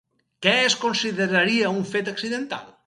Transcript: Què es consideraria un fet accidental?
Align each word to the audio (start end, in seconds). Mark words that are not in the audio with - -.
Què 0.45 0.53
es 0.61 0.77
consideraria 0.85 1.73
un 1.79 1.87
fet 1.95 2.13
accidental? 2.17 2.69